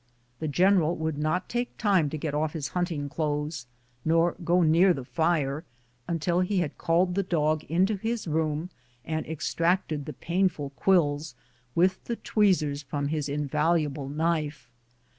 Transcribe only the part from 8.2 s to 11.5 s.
room and ex tracted the painful quills